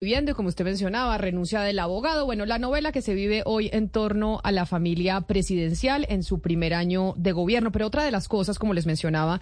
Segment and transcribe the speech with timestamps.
[0.00, 2.24] viviendo y como usted mencionaba, renuncia del abogado.
[2.24, 6.40] Bueno, la novela que se vive hoy en torno a la familia presidencial en su
[6.40, 7.72] primer año de gobierno.
[7.72, 9.40] Pero otra de las cosas, como les mencionaba,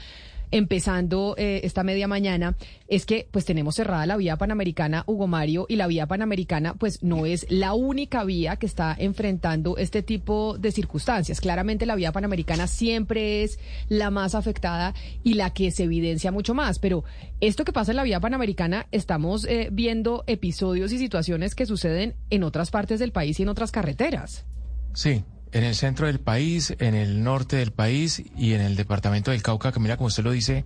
[0.50, 2.56] empezando eh, esta media mañana
[2.88, 7.02] es que pues tenemos cerrada la vía panamericana Hugo Mario y la vía panamericana pues
[7.02, 11.40] no es la única vía que está enfrentando este tipo de circunstancias.
[11.40, 16.54] Claramente la vía panamericana siempre es la más afectada y la que se evidencia mucho
[16.54, 17.04] más, pero
[17.40, 22.14] esto que pasa en la vía panamericana estamos eh, viendo episodios y situaciones que suceden
[22.30, 24.44] en otras partes del país y en otras carreteras.
[24.94, 29.30] Sí, en el centro del país, en el norte del país y en el departamento
[29.30, 30.64] del Cauca, que mira, como usted lo dice,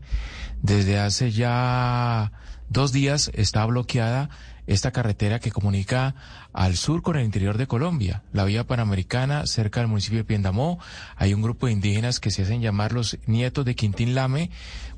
[0.62, 2.33] desde hace ya
[2.70, 4.30] dos días está bloqueada
[4.66, 6.15] esta carretera que comunica
[6.52, 10.79] al sur con el interior de Colombia, la vía panamericana cerca del municipio de Piendamó.
[11.16, 14.51] Hay un grupo de indígenas que se hacen llamar los nietos de Quintín Lame,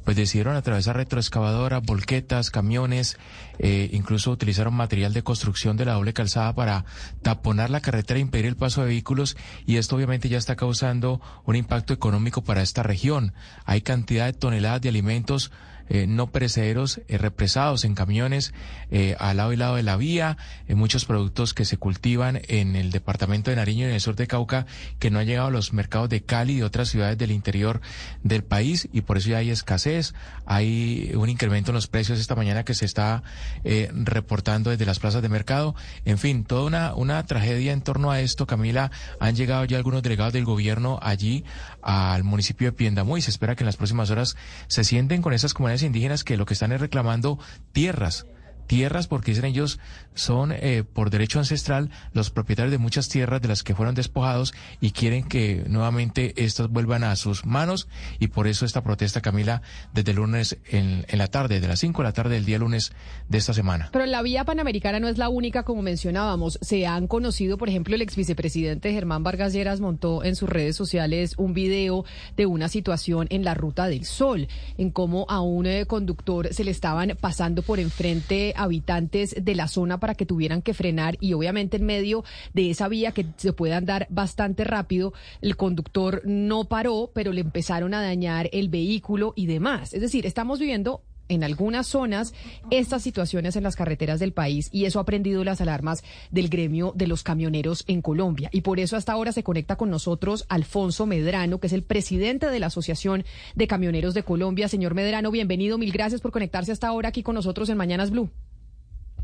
[0.04, 3.16] pues decidieron atravesar retroexcavadora, volquetas, camiones,
[3.58, 6.84] eh, incluso utilizaron material de construcción de la doble calzada para
[7.22, 11.22] taponar la carretera e impedir el paso de vehículos y esto obviamente ya está causando
[11.46, 13.32] un impacto económico para esta región.
[13.64, 15.50] Hay cantidad de toneladas de alimentos
[15.88, 18.52] eh, no perecederos eh, represados en camiones
[18.90, 20.36] eh, al lado y lado de la vía,
[20.68, 24.26] muchos productos que se cultivan en el departamento de Nariño y en el sur de
[24.26, 24.66] Cauca
[24.98, 27.80] que no han llegado a los mercados de Cali y de otras ciudades del interior
[28.22, 30.14] del país y por eso ya hay escasez,
[30.46, 33.22] hay un incremento en los precios esta mañana que se está
[33.64, 38.20] reportando desde las plazas de mercado, en fin, toda una, una tragedia en torno a
[38.20, 41.44] esto, Camila, han llegado ya algunos delegados del gobierno allí
[41.82, 44.36] al municipio de Piendamó y se espera que en las próximas horas
[44.68, 47.38] se sienten con esas comunidades indígenas que lo que están es reclamando
[47.72, 48.26] tierras
[48.66, 49.78] tierras porque dicen ellos
[50.14, 54.54] son eh, por derecho ancestral los propietarios de muchas tierras de las que fueron despojados
[54.80, 57.88] y quieren que nuevamente estas vuelvan a sus manos
[58.18, 62.02] y por eso esta protesta Camila desde el lunes en, la tarde, de las 5
[62.02, 62.92] de la tarde del día lunes
[63.28, 63.90] de esta semana.
[63.92, 66.58] Pero la vía panamericana no es la única como mencionábamos.
[66.62, 70.76] Se han conocido, por ejemplo, el ex vicepresidente Germán Vargas Lleras montó en sus redes
[70.76, 72.04] sociales un video
[72.36, 74.48] de una situación en la Ruta del Sol,
[74.78, 79.68] en cómo a un eh, conductor se le estaban pasando por enfrente habitantes de la
[79.68, 83.52] zona para que tuvieran que frenar y obviamente en medio de esa vía que se
[83.52, 89.32] puede andar bastante rápido, el conductor no paró, pero le empezaron a dañar el vehículo
[89.36, 89.92] y demás.
[89.94, 92.34] Es decir, estamos viviendo en algunas zonas
[92.70, 96.92] estas situaciones en las carreteras del país y eso ha prendido las alarmas del gremio
[96.94, 98.48] de los camioneros en Colombia.
[98.52, 102.46] Y por eso hasta ahora se conecta con nosotros Alfonso Medrano, que es el presidente
[102.46, 103.24] de la Asociación
[103.54, 104.68] de Camioneros de Colombia.
[104.68, 105.78] Señor Medrano, bienvenido.
[105.78, 108.30] Mil gracias por conectarse hasta ahora aquí con nosotros en Mañanas Blue.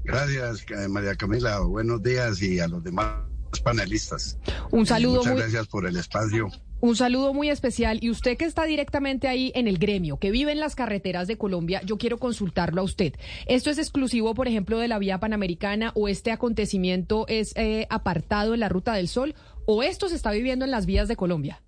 [0.04, 1.60] Gracias, María Camila.
[1.60, 3.28] Buenos días y a los demás
[3.62, 4.38] panelistas.
[4.70, 5.18] Un saludo.
[5.18, 6.50] Muchas gracias por el espacio.
[6.80, 7.98] Un saludo muy especial.
[8.00, 11.36] Y usted que está directamente ahí en el gremio, que vive en las carreteras de
[11.36, 13.14] Colombia, yo quiero consultarlo a usted.
[13.46, 18.54] ¿Esto es exclusivo, por ejemplo, de la vía panamericana o este acontecimiento es eh, apartado
[18.54, 19.34] en la Ruta del Sol
[19.66, 21.62] o esto se está viviendo en las vías de Colombia?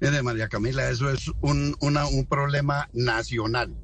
[0.00, 3.74] Mire, María Camila, eso es un, un problema nacional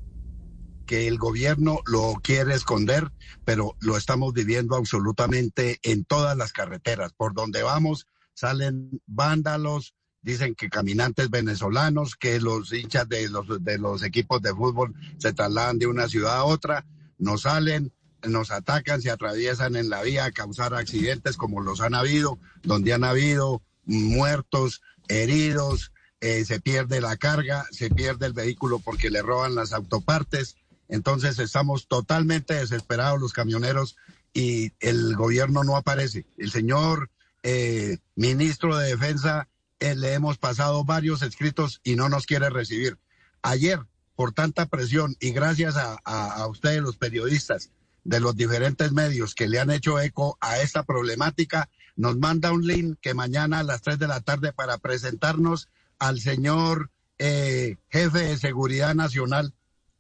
[0.87, 3.11] que el gobierno lo quiere esconder,
[3.45, 7.13] pero lo estamos viviendo absolutamente en todas las carreteras.
[7.13, 13.79] Por donde vamos salen vándalos, dicen que caminantes venezolanos, que los hinchas de los, de
[13.79, 16.87] los equipos de fútbol se trasladan de una ciudad a otra,
[17.19, 17.93] nos salen,
[18.27, 22.93] nos atacan, se atraviesan en la vía a causar accidentes como los han habido, donde
[22.93, 29.21] han habido muertos, heridos, eh, se pierde la carga, se pierde el vehículo porque le
[29.21, 30.57] roban las autopartes.
[30.89, 33.97] Entonces estamos totalmente desesperados los camioneros
[34.33, 36.27] y el gobierno no aparece.
[36.37, 37.11] El señor
[37.43, 39.49] eh, ministro de Defensa
[39.81, 42.99] eh, le hemos pasado varios escritos y no nos quiere recibir.
[43.43, 43.81] Ayer,
[44.17, 47.71] por tanta presión y gracias a, ustedes los periodistas
[48.05, 52.67] de los diferentes medios que le han hecho eco a esta problemática, nos manda un
[52.67, 55.69] link que mañana a las 3 de la tarde para presentarnos
[55.99, 59.53] al señor eh, jefe de seguridad nacional,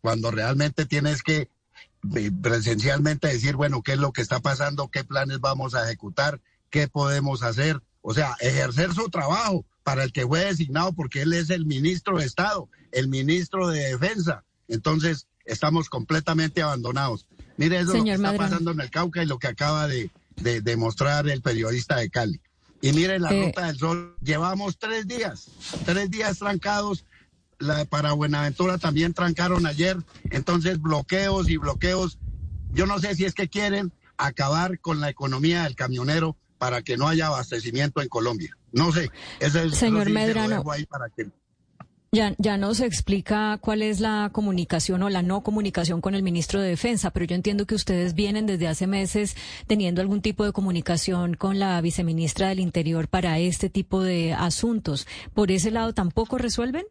[0.04, 1.48] cuando realmente tienes que
[2.14, 6.42] eh, presencialmente decir, bueno, qué es lo que está pasando, qué planes vamos a ejecutar,
[6.68, 11.32] qué podemos hacer, o sea, ejercer su trabajo para el que fue designado, porque él
[11.32, 14.44] es el ministro de Estado, el ministro de Defensa.
[14.68, 17.26] Entonces, estamos completamente abandonados.
[17.56, 20.10] Mire, eso es lo que está pasando en el Cauca y lo que acaba de,
[20.36, 22.42] demostrar el periodista de Cali.
[22.82, 23.46] Y mire la eh.
[23.46, 25.48] Ruta del Sol, llevamos tres días,
[25.86, 27.06] tres días trancados.
[27.58, 29.96] La, para Buenaventura también trancaron ayer.
[30.30, 32.18] Entonces, bloqueos y bloqueos.
[32.72, 36.96] Yo no sé si es que quieren acabar con la economía del camionero para que
[36.96, 38.56] no haya abastecimiento en Colombia.
[38.72, 39.10] No sé,
[39.40, 40.64] es el señor Medrano.
[42.14, 46.60] Ya, ya nos explica cuál es la comunicación o la no comunicación con el ministro
[46.60, 49.36] de Defensa, pero yo entiendo que ustedes vienen desde hace meses
[49.66, 55.08] teniendo algún tipo de comunicación con la viceministra del Interior para este tipo de asuntos.
[55.34, 56.84] ¿Por ese lado tampoco resuelven?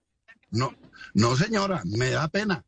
[0.54, 0.76] No,
[1.16, 2.64] no señora, me da pena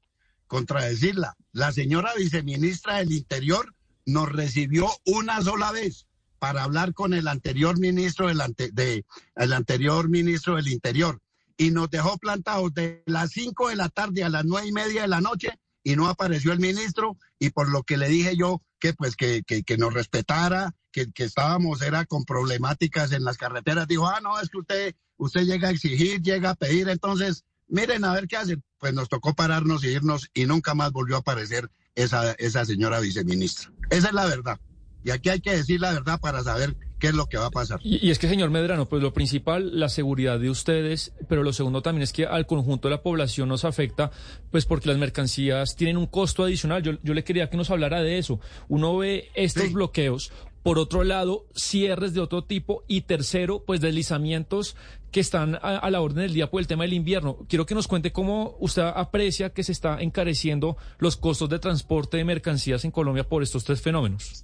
[0.48, 1.38] contradecirla.
[1.52, 3.76] La señora viceministra del Interior
[4.08, 6.08] nos recibió una sola vez
[6.40, 8.42] para hablar con el anterior ministro del,
[8.74, 9.06] de,
[9.36, 11.22] el anterior ministro del Interior
[11.58, 15.04] y nos dejó plantados de las 5 de la tarde a las nueve y media
[15.04, 18.64] de la noche y no apareció el ministro y por lo que le dije yo
[18.80, 23.88] que pues que, que, nos respetara, que, que, estábamos era con problemáticas en las carreteras,
[23.88, 28.04] dijo, ah, no, es que usted, usted llega a exigir, llega a pedir, entonces miren
[28.06, 28.64] a ver qué hacen.
[28.80, 33.00] Pues nos tocó pararnos y irnos y nunca más volvió a aparecer esa, esa señora
[33.00, 33.72] viceministra.
[33.90, 34.60] Esa es la verdad.
[35.04, 37.52] Y aquí hay que decir la verdad para saber qué es lo que va a
[37.52, 37.80] pasar.
[37.84, 41.84] Y, es que, señor Medrano, pues lo principal, la seguridad de ustedes, pero lo segundo
[41.84, 44.12] también es que al conjunto de la población nos afecta,
[44.50, 46.82] pues porque las mercancías tienen un costo adicional.
[46.82, 48.40] Yo, yo le quería que nos hablara de eso.
[48.68, 50.32] Uno ve estos bloqueos,
[50.64, 54.76] por otro lado, cierres de otro tipo y tercero, pues deslizamientos
[55.16, 57.38] que están a, la orden del día por el tema del invierno.
[57.48, 62.18] Quiero que nos cuente cómo usted aprecia que se está encareciendo los costos de transporte
[62.18, 64.44] de mercancías en Colombia por estos tres fenómenos.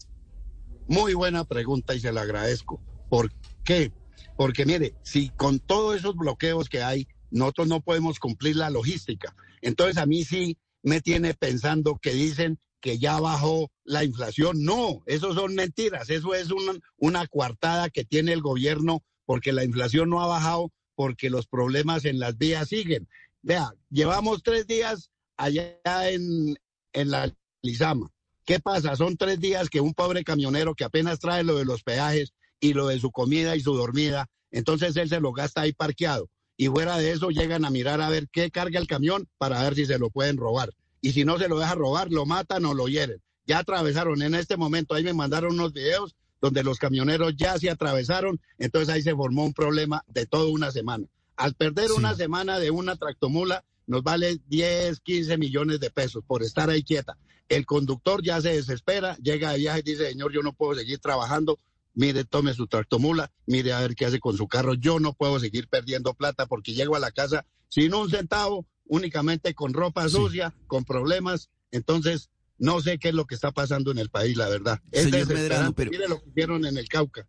[0.88, 2.82] Muy buena pregunta y se la agradezco.
[3.10, 3.34] ¿Por
[3.66, 3.92] qué?
[4.38, 9.36] Porque mire, si con todos esos bloqueos que hay, nosotros no podemos cumplir la logística.
[9.62, 14.64] Entonces a mí sí me tiene pensando que dicen que ya bajó la inflación.
[14.64, 16.10] No, eso son mentiras.
[16.10, 20.72] Eso es una, una coartada que tiene el gobierno porque la inflación no ha bajado
[20.96, 23.08] porque los problemas en las vías siguen.
[23.42, 25.78] Vea, llevamos tres días allá
[26.10, 26.56] en,
[26.94, 28.10] en la Lizama.
[28.46, 28.96] ¿Qué pasa?
[28.96, 32.74] Son tres días que un pobre camionero que apenas trae lo de los peajes y
[32.74, 36.30] lo de su comida y su dormida, entonces él se lo gasta ahí parqueado.
[36.58, 39.76] Y fuera de eso llegan a mirar a ver qué carga el camión para ver
[39.76, 40.72] si se lo pueden robar
[41.02, 43.22] y si no se lo deja robar, lo matan o lo hieren.
[43.46, 47.70] Ya atravesaron en este momento, ahí me mandaron unos videos donde los camioneros ya se
[47.70, 51.06] atravesaron, entonces ahí se formó un problema de toda una semana.
[51.38, 56.44] Al perder una semana de una tractomula, nos vale 10, 15 millones de pesos por
[56.44, 57.18] estar ahí quieta.
[57.48, 61.00] El conductor ya se desespera, llega de viaje y dice, señor, yo no puedo seguir
[61.00, 61.60] trabajando,
[61.94, 65.40] mire, tome su tractomula, mire a ver qué hace con su carro, yo no puedo
[65.40, 70.54] seguir perdiendo plata porque llego a la casa sin un centavo, únicamente con ropa sucia,
[70.68, 71.50] con problemas.
[71.72, 72.30] Entonces,
[72.62, 74.80] no sé qué es lo que está pasando en el país, la verdad.
[74.92, 75.90] Es señor Medrano, pero...
[75.90, 77.28] Mire lo que hicieron en el Cauca.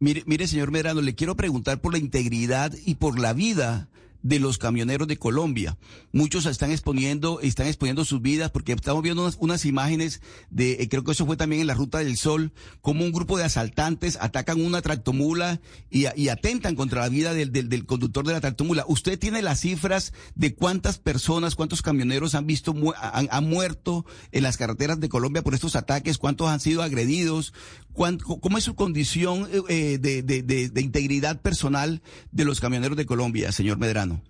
[0.00, 3.88] Mire, mire, señor Medrano, le quiero preguntar por la integridad y por la vida
[4.22, 5.76] de los camioneros de Colombia.
[6.12, 10.20] Muchos están exponiendo, están exponiendo sus vidas porque estamos viendo unas, imágenes
[10.50, 13.38] de, eh, creo que eso fue también en la Ruta del Sol, como un grupo
[13.38, 15.60] de asaltantes atacan una tractomula
[15.90, 18.84] y, atentan contra la vida del, del, conductor de la tractomula.
[18.88, 24.56] ¿Usted tiene las cifras de cuántas personas, cuántos camioneros han visto, han, muerto en las
[24.56, 26.18] carreteras de Colombia por estos ataques?
[26.18, 27.52] ¿Cuántos han sido agredidos?
[27.94, 33.78] ¿Cómo es su condición eh, de, de integridad personal de los camioneros de Colombia, señor
[33.78, 34.22] Medrano?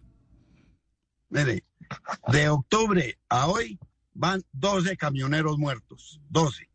[1.29, 1.65] Mire,
[2.29, 3.79] de octubre a hoy
[4.13, 6.69] van 12 camioneros muertos, 12,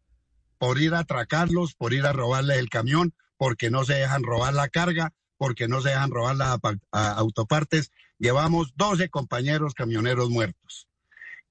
[0.57, 4.54] por ir a atracarlos, por ir a robarle el camión, porque no se dejan robar
[4.54, 6.60] la carga, porque no se dejan robar las
[6.92, 7.92] autopartes.
[8.18, 10.88] Llevamos 12 compañeros camioneros muertos.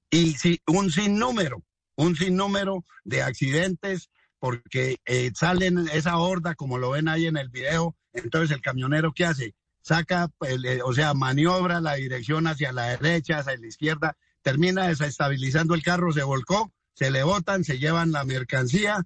[0.09, 1.63] Y si, un sinnúmero,
[1.95, 4.09] un sinnúmero de accidentes,
[4.47, 9.11] porque eh, salen esa horda, como lo ven ahí en el video, entonces el camionero,
[9.13, 9.55] ¿qué hace?
[9.81, 15.75] saca, eh, o sea, maniobra la dirección hacia la derecha, hacia la izquierda, termina desestabilizando
[15.75, 19.03] el carro, se volcó, se le botan, se llevan la mercancía,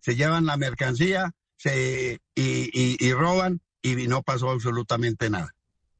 [0.00, 5.54] se llevan la mercancía se, y, roban y no pasó absolutamente nada.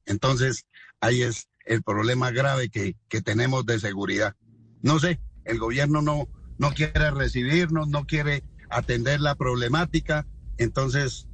[0.05, 0.65] Entonces,
[1.01, 4.35] ahí es el problema grave que, que tenemos de seguridad.
[4.83, 6.27] No sé, el gobierno no,
[6.59, 11.27] no quiere recibirnos, no quiere atender la problemática, entonces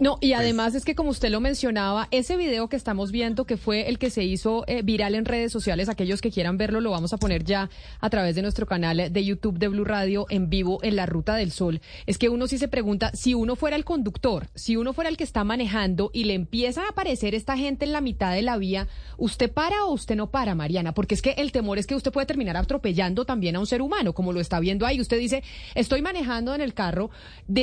[0.00, 3.56] no, y además es que como usted lo mencionaba, ese video que estamos viendo, que
[3.56, 6.90] fue el que se hizo eh, viral en redes sociales, aquellos que quieran verlo, lo
[6.90, 7.70] vamos a poner ya
[8.00, 11.36] a través de nuestro canal de YouTube de Blue Radio en vivo en la Ruta
[11.36, 11.80] del Sol.
[12.06, 15.16] Es que uno sí se pregunta, si uno fuera el conductor, si uno fuera el
[15.16, 18.56] que está manejando y le empieza a aparecer esta gente en la mitad de la
[18.56, 20.92] vía, ¿usted para o usted no para, Mariana?
[20.92, 23.80] Porque es que el temor es que usted puede terminar atropellando también a un ser
[23.80, 25.00] humano, como lo está viendo ahí.
[25.00, 25.44] Usted dice,
[25.76, 27.10] estoy manejando en el carro,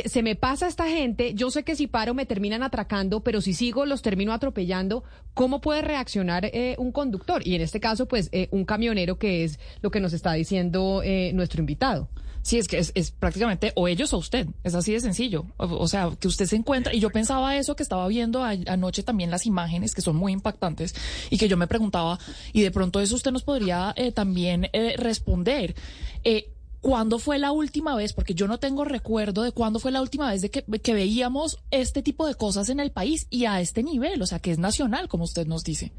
[0.06, 3.54] se me pasa esta gente, yo sé que si paro me terminan atracando, pero si
[3.54, 7.46] sigo los termino atropellando, ¿cómo puede reaccionar eh, un conductor?
[7.46, 11.02] Y en este caso, pues eh, un camionero que es lo que nos está diciendo
[11.04, 12.10] eh, nuestro invitado.
[12.44, 15.46] Sí, es que es, prácticamente o ellos o usted, es así de sencillo.
[15.58, 19.30] O, sea, que usted se encuentra, y yo pensaba eso que estaba viendo anoche también
[19.30, 20.96] las imágenes, que son muy impactantes,
[21.30, 22.18] y que yo me preguntaba,
[22.52, 25.76] y de pronto eso usted nos podría eh, también responder.
[26.24, 26.52] Eh,
[26.82, 28.12] ¿Cuándo fue la última vez?
[28.12, 32.02] Porque yo no tengo recuerdo de cuándo fue la última vez de que, veíamos este
[32.02, 35.08] tipo de cosas en el país y a este nivel, o sea, que es nacional,
[35.08, 35.94] como usted nos dice.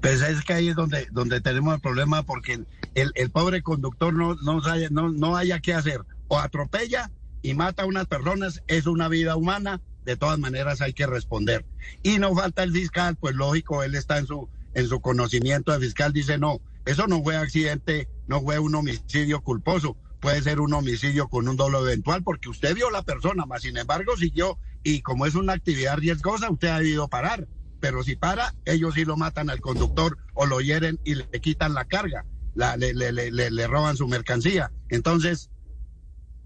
[0.00, 2.64] Pues es que ahí es donde, donde tenemos el problema porque
[2.94, 6.00] el, el pobre conductor no, no, haya, no, no haya qué hacer.
[6.26, 10.92] O atropella y mata a unas personas, es una vida humana, de todas maneras hay
[10.92, 11.64] que responder.
[12.02, 15.78] Y no falta el fiscal, pues lógico, él está en su, en su conocimiento de
[15.78, 20.72] fiscal, dice no, eso no fue accidente, no fue un homicidio culposo, puede ser un
[20.74, 25.02] homicidio con un dolo eventual porque usted vio la persona, más sin embargo siguió y
[25.02, 27.46] como es una actividad riesgosa, usted ha debido parar
[27.80, 31.74] pero si para, ellos sí lo matan al conductor o lo hieren y le quitan
[31.74, 34.70] la carga, le, le, le, le roban su mercancía.
[34.90, 35.50] Entonces,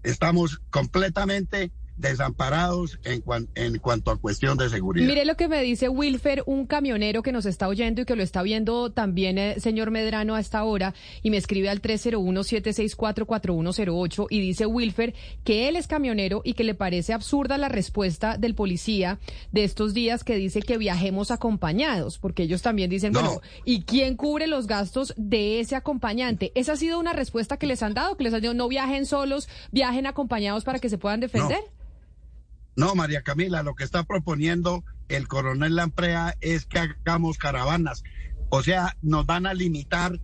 [0.03, 3.23] estamos completamente desamparados en,
[3.55, 5.07] en cuanto a cuestión de seguridad.
[5.07, 8.23] Mire lo que me dice Wilfer, un camionero que nos está oyendo y que lo
[8.23, 14.41] está viendo también, eh, señor Medrano, a esta hora, y me escribe al 301-764-4108 y
[14.41, 19.19] dice Wilfer que él es camionero y que le parece absurda la respuesta del policía
[19.51, 24.15] de estos días que dice que viajemos acompañados, porque ellos también dicen, bueno, ¿y quién
[24.15, 26.51] cubre los gastos de ese acompañante?
[26.55, 29.05] Esa ha sido una respuesta que les han dado, que les han dicho, no viajen
[29.05, 31.59] solos, viajen acompañados para que se puedan defender.
[31.59, 31.84] No,
[32.95, 38.03] María Camila, lo que está proponiendo el coronel Lamprea es que hagamos caravanas.
[38.49, 40.19] O sea, nos van a limitar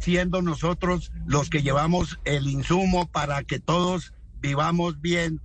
[0.00, 5.40] siendo nosotros los que llevamos el insumo para que todos vivamos bien.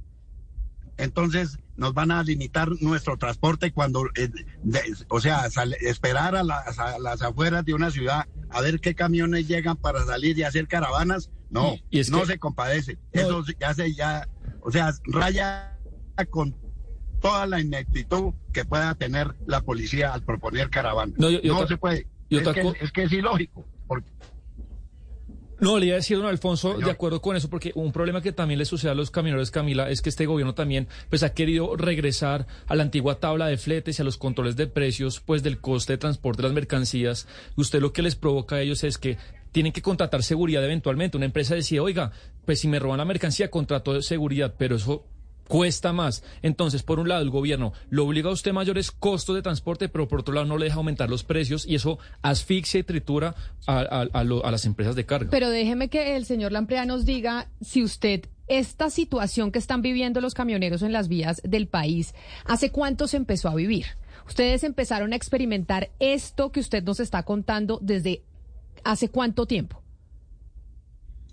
[0.98, 4.30] Entonces nos van a limitar nuestro transporte cuando, eh,
[5.08, 5.48] o sea,
[5.80, 10.06] esperar a las, a las, afueras de una ciudad a ver qué camiones llegan para
[10.06, 11.32] salir y hacer caravanas.
[11.50, 11.76] No,
[12.12, 13.00] no se compadece.
[13.12, 14.28] Eso ya se ya,
[14.62, 15.80] o sea, raya
[16.30, 16.56] con
[17.22, 21.14] toda la ineptitud que pueda tener la policía al proponer caravana.
[21.18, 22.08] No, se puede.
[22.30, 23.66] Es que, es, ilógico.
[25.60, 28.32] No, le iba a decir, don Alfonso, de acuerdo con eso, porque un problema que
[28.32, 31.76] también le sucede a los camioneros, Camila, es que este gobierno también pues ha querido
[31.76, 35.60] regresar a la antigua tabla de fletes y a los controles de precios, pues del
[35.60, 37.28] coste de transporte de las mercancías.
[37.58, 39.20] Usted lo que les provoca a ellos es que
[39.52, 41.18] tienen que contratar seguridad eventualmente.
[41.18, 42.12] Una empresa decía, oiga,
[42.46, 45.06] pues si me roban la mercancía, contrato de seguridad, pero eso
[45.52, 46.24] cuesta más.
[46.42, 50.08] Entonces, por un lado, el gobierno lo obliga a usted mayores costos de transporte, pero
[50.08, 53.36] por otro lado no le deja aumentar los precios y eso asfixia y tritura
[53.68, 55.30] a, las empresas de carga.
[55.30, 60.22] Pero déjeme que el señor Lamprea nos diga si usted esta situación que están viviendo
[60.22, 62.16] los camioneros en las vías del país,
[62.46, 63.88] ¿hace cuánto se empezó a vivir?
[64.28, 68.24] Ustedes empezaron a experimentar esto que usted nos está contando desde
[68.86, 69.84] hace cuánto tiempo?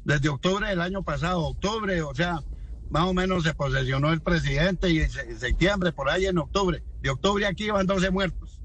[0.05, 2.43] Desde octubre del año pasado, octubre, o sea,
[2.91, 6.83] más o menos se posesionó el presidente y en septiembre, por ahí en octubre.
[7.01, 8.61] De octubre aquí iban 12 muertos.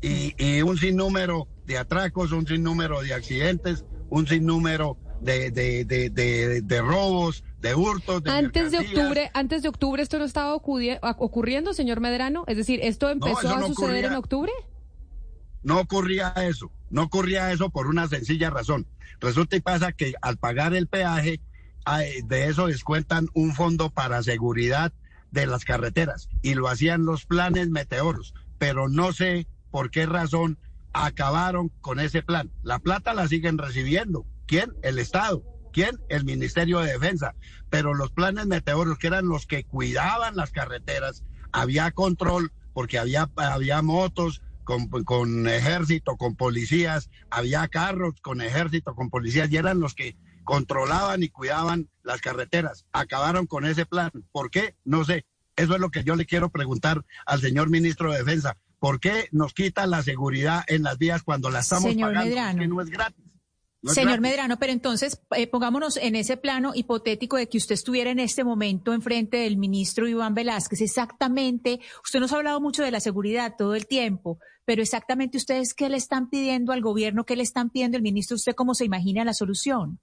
[0.00, 6.60] Y, y un sinnúmero de atracos, un sinnúmero de accidentes, un sinnúmero de, de, de,
[6.62, 8.22] de, robos, de hurtos.
[8.26, 12.44] Antes de octubre, antes de octubre esto no estaba ocurriendo, señor Medrano.
[12.46, 14.52] Es decir, esto empezó a suceder en octubre.
[15.62, 18.86] No ocurría eso, no ocurría eso por una sencilla razón.
[19.20, 21.40] Resulta y pasa que al pagar el peaje
[22.24, 24.92] de eso descuentan un fondo para seguridad
[25.30, 30.58] de las carreteras y lo hacían los planes meteoros, pero no sé por qué razón
[30.92, 32.50] acabaron con ese plan.
[32.62, 34.24] La plata la siguen recibiendo.
[34.46, 34.72] ¿Quién?
[34.82, 35.42] El Estado.
[35.72, 35.98] ¿Quién?
[36.08, 37.34] El Ministerio de Defensa.
[37.68, 43.28] Pero los planes meteoros, que eran los que cuidaban las carreteras, había control porque había,
[43.36, 49.80] había motos con, con ejército, con policías, había carros con ejército, con policías, y eran
[49.80, 52.86] los que controlaban y cuidaban las carreteras.
[52.92, 54.10] Acabaron con ese plan.
[54.30, 54.76] ¿Por qué?
[54.84, 55.26] No sé.
[55.56, 58.56] Eso es lo que yo le quiero preguntar al señor ministro de Defensa.
[58.78, 62.60] ¿Por qué nos quita la seguridad en las vías cuando la estamos pagando?
[62.60, 63.24] Que no es gratis.
[63.92, 68.18] Señor Medrano, pero entonces eh, pongámonos en ese plano hipotético de que usted estuviera en
[68.18, 70.80] este momento enfrente del ministro Iván Velázquez.
[70.80, 75.74] Exactamente, usted nos ha hablado mucho de la seguridad todo el tiempo, pero exactamente ustedes
[75.74, 78.86] qué le están pidiendo al gobierno, qué le están pidiendo el ministro, usted cómo se
[78.86, 80.00] imagina la solución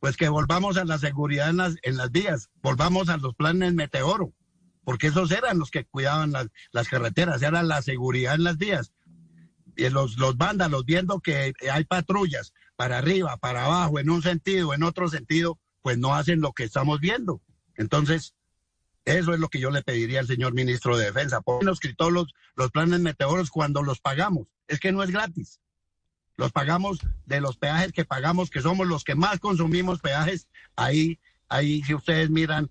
[0.00, 3.74] pues que volvamos a la seguridad en las, en las vías, volvamos a los planes
[3.74, 4.32] Meteoro,
[4.84, 8.92] porque esos eran los que cuidaban las, las carreteras, era la seguridad en las vías.
[9.76, 14.74] Y los, los vándalos viendo que hay patrullas para arriba, para abajo, en un sentido,
[14.74, 17.40] en otro sentido, pues no hacen lo que estamos viendo.
[17.76, 18.34] Entonces,
[19.04, 21.40] eso es lo que yo le pediría al señor ministro de Defensa.
[21.40, 24.48] ¿Por nos quitó los, los planes meteoros cuando los pagamos?
[24.66, 25.60] Es que no es gratis.
[26.38, 30.46] Los pagamos de los peajes que pagamos, que somos los que más consumimos peajes.
[30.76, 31.18] Ahí,
[31.48, 32.70] ahí si ustedes miran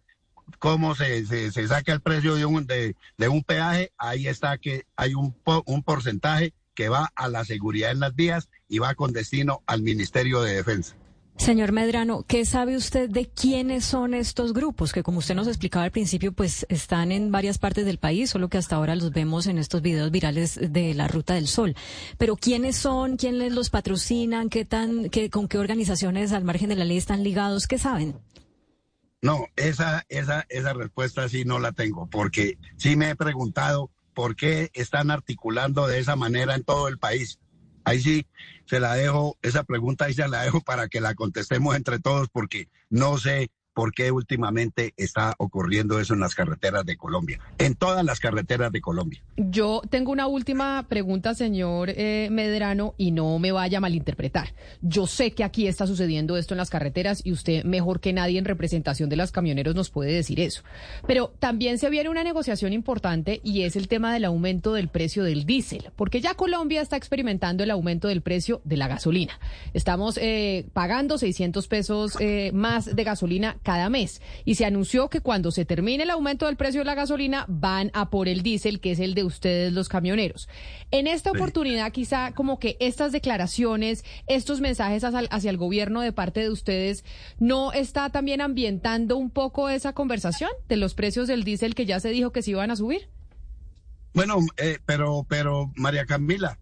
[0.58, 4.86] cómo se, se, saca el precio de un, de, de, un peaje, ahí está que
[4.96, 9.12] hay un, un porcentaje que va a la seguridad en las vías y va con
[9.12, 10.96] destino al Ministerio de Defensa.
[11.38, 14.92] Señor Medrano, ¿qué sabe usted de quiénes son estos grupos?
[14.92, 18.50] Que como usted nos explicaba al principio, pues están en varias partes del país, solo
[18.50, 21.76] que hasta ahora los vemos en estos videos virales de la Ruta del Sol.
[22.18, 23.18] Pero ¿quiénes son?
[23.18, 24.50] ¿Quiénes los patrocinan?
[24.50, 27.68] ¿Qué tan, qué, con qué organizaciones al margen de la ley están ligados?
[27.68, 28.16] ¿Qué saben?
[29.22, 34.36] No, esa, esa, esa respuesta sí no la tengo, porque sí me he preguntado por
[34.36, 37.40] qué están articulando de esa manera en todo el país.
[37.88, 38.28] Ahí sí
[38.66, 42.28] se la dejo, esa pregunta ahí se la dejo para que la contestemos entre todos
[42.28, 47.76] porque no sé por qué últimamente está ocurriendo eso en las carreteras de Colombia, en
[47.76, 49.22] todas las carreteras de Colombia.
[49.36, 54.56] Yo tengo una última pregunta, señor eh, Medrano, y no me vaya a malinterpretar.
[54.82, 58.40] Yo sé que aquí está sucediendo esto en las carreteras y usted mejor que nadie
[58.40, 60.64] en representación de las camioneros nos puede decir eso.
[61.06, 65.24] Pero también se viene una negociación importante y es el tema del aumento del precio
[65.24, 69.40] del diésel, porque ya Colombia está experimentando el aumento del precio de la gasolina.
[69.76, 74.22] Estamos eh, pagando 600 pesos eh, más de gasolina cada mes.
[74.46, 77.92] Y se anunció que cuando se termine el aumento del precio de la gasolina, van
[77.94, 80.48] a por el diésel, que es el de ustedes los camioneros.
[80.90, 86.40] En esta oportunidad, quizá como que estas declaraciones, estos mensajes hacia, el gobierno de parte
[86.40, 87.04] de ustedes,
[87.40, 92.00] ¿no está también ambientando un poco esa conversación de los precios del diésel que ya
[92.00, 93.10] se dijo que se iban a subir?
[94.14, 96.58] Bueno, eh, pero, pero María Camila,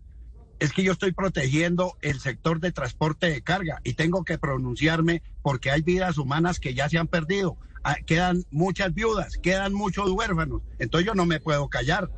[0.65, 5.22] es que yo estoy protegiendo el sector de transporte de carga y tengo que pronunciarme
[5.43, 7.57] porque hay vidas humanas que ya se han perdido.
[7.84, 10.63] Ah, quedan muchas viudas, quedan muchos huérfanos.
[10.79, 12.10] Entonces yo no me puedo callar.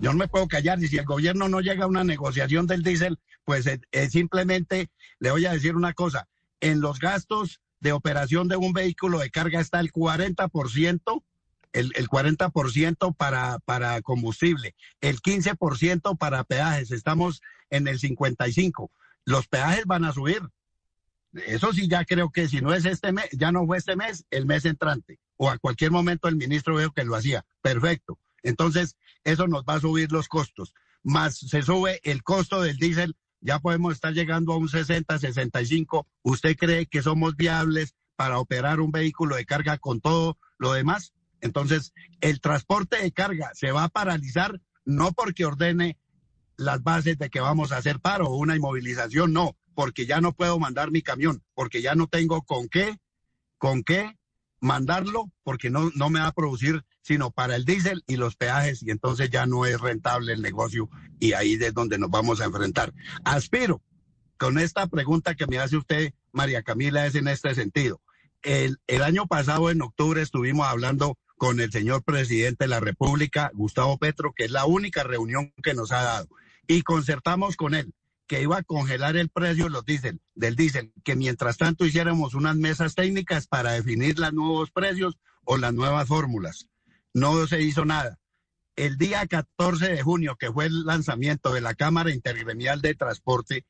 [0.00, 0.80] Yo no me puedo callar.
[0.80, 3.68] Y si el gobierno no llega a una negociación del diésel, pues
[4.10, 6.28] simplemente le voy a decir una cosa.
[6.60, 11.24] En los gastos de operación de un vehículo de carga está el 40%.
[11.76, 16.90] El, el 40% para, para combustible, el 15% para peajes.
[16.90, 18.90] Estamos en el 55.
[19.26, 20.40] Los peajes van a subir.
[21.34, 24.24] Eso sí, ya creo que si no es este mes, ya no fue este mes,
[24.30, 25.18] el mes entrante.
[25.36, 27.44] O a cualquier momento el ministro veo que lo hacía.
[27.60, 28.18] Perfecto.
[28.42, 30.72] Entonces, eso nos va a subir los costos.
[31.02, 36.06] Más se sube el costo del diésel, ya podemos estar llegando a un 60, 65.
[36.22, 41.12] ¿Usted cree que somos viables para operar un vehículo de carga con todo lo demás?
[41.46, 45.98] Entonces, el transporte de carga se va a paralizar no porque ordene
[46.56, 50.32] las bases de que vamos a hacer paro o una inmovilización, no, porque ya no
[50.32, 52.98] puedo mandar mi camión, porque ya no tengo con qué,
[53.58, 54.16] con qué
[54.60, 58.82] mandarlo, porque no, no me va a producir sino para el diésel y los peajes,
[58.82, 62.46] y entonces ya no es rentable el negocio, y ahí es donde nos vamos a
[62.46, 62.92] enfrentar.
[63.24, 63.80] Aspiro,
[64.38, 68.00] con esta pregunta que me hace usted, María Camila, es en este sentido.
[68.42, 73.50] El, el año pasado, en octubre, estuvimos hablando con el señor presidente de la República,
[73.54, 76.28] Gustavo Petro, que es la única reunión que nos ha dado
[76.66, 77.92] y concertamos con él
[78.26, 82.56] que iba a congelar el precio los diésel, del diésel, que mientras tanto hiciéramos unas
[82.56, 86.66] mesas técnicas para definir los nuevos precios o las nuevas fórmulas.
[87.14, 88.18] No se hizo nada.
[88.74, 93.64] El día 14 de junio, que fue el lanzamiento de la Cámara Intergremial de Transporte,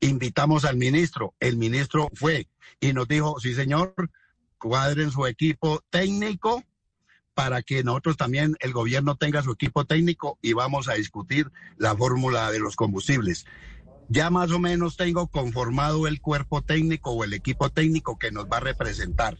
[0.00, 1.34] invitamos al ministro.
[1.40, 2.48] El ministro fue
[2.80, 3.94] y nos dijo, sí señor,
[4.58, 6.64] cuadren su equipo técnico
[7.40, 11.96] para que nosotros también, el gobierno tenga su equipo técnico y vamos a discutir la
[11.96, 13.46] fórmula de los combustibles.
[14.10, 18.44] Ya más o menos tengo conformado el cuerpo técnico o el equipo técnico que nos
[18.44, 19.38] va a representar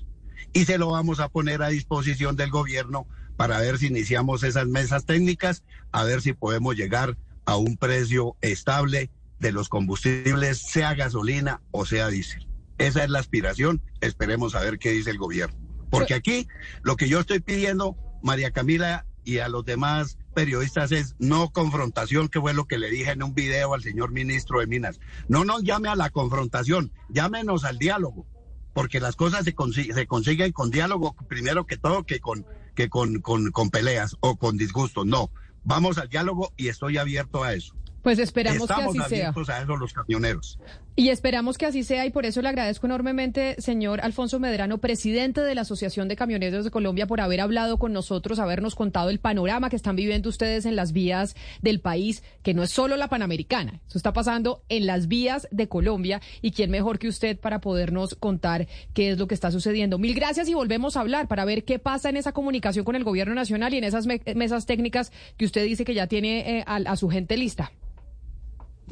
[0.54, 4.66] y se lo vamos a poner a disposición del gobierno para ver si iniciamos esas
[4.66, 9.10] mesas técnicas, a ver si podemos llegar a un precio estable
[9.40, 12.48] de los combustibles, sea gasolina o sea diésel.
[12.78, 15.69] Esa es la aspiración, esperemos a ver qué dice el gobierno.
[15.90, 16.48] Porque aquí
[16.82, 22.28] lo que yo estoy pidiendo, María Camila y a los demás periodistas es no confrontación,
[22.28, 25.00] que fue lo que le dije en un video al señor ministro de Minas.
[25.28, 28.26] No nos llame a la confrontación, llámenos al diálogo,
[28.72, 29.54] porque las cosas se,
[29.92, 34.36] se consiguen con diálogo primero que todo que con, que con, con, con peleas o
[34.36, 35.06] con disgustos.
[35.06, 35.30] No,
[35.64, 37.74] vamos al diálogo y estoy abierto a eso.
[38.02, 39.34] Pues esperamos que así sea.
[39.48, 40.58] a eso los camioneros.
[40.96, 45.40] Y esperamos que así sea y por eso le agradezco enormemente, señor Alfonso Medrano, presidente
[45.40, 49.20] de la Asociación de Camioneros de Colombia, por haber hablado con nosotros, habernos contado el
[49.20, 53.08] panorama que están viviendo ustedes en las vías del país, que no es solo la
[53.08, 57.60] Panamericana, eso está pasando en las vías de Colombia y quién mejor que usted para
[57.60, 59.98] podernos contar qué es lo que está sucediendo.
[59.98, 63.04] Mil gracias y volvemos a hablar para ver qué pasa en esa comunicación con el
[63.04, 66.96] gobierno nacional y en esas mesas técnicas que usted dice que ya tiene eh, a
[66.96, 67.72] su gente lista.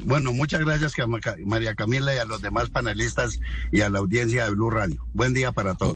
[0.05, 0.93] Bueno, muchas gracias
[1.45, 3.39] María Camila y a los demás panelistas
[3.71, 5.05] y a la audiencia de Blue Radio.
[5.13, 5.87] Buen día para todos.